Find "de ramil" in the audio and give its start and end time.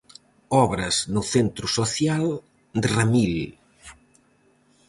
2.81-3.35